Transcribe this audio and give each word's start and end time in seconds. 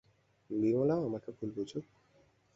বিমলাও 0.49 1.01
আমাকে 1.05 1.29
ভুল 1.31 1.49
বুঝুক। 1.51 1.85